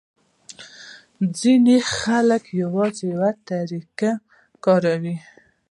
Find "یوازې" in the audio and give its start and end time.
2.63-3.03